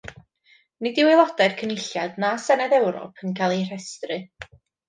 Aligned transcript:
Nid 0.85 1.01
yw 1.03 1.09
Aelodau'r 1.11 1.53
Cynulliad 1.59 2.17
na 2.25 2.33
Senedd 2.47 2.75
Ewrop 2.81 3.25
yn 3.29 3.39
cael 3.41 3.57
eu 3.59 3.63
rhestru. 3.69 4.21